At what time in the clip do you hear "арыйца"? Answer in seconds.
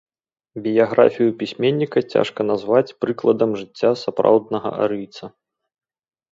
4.87-5.33